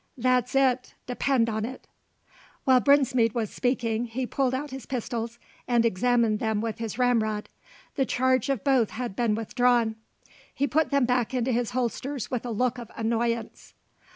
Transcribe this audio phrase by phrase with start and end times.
[0.17, 1.85] That's it, depend on it."
[2.63, 7.49] While Brinsmead was speaking, he pulled out his pistols and examined them with his ramrod.
[7.97, 9.95] The charge of both had been withdrawn.
[10.55, 13.75] He put them back into his holsters with a look of annoyance.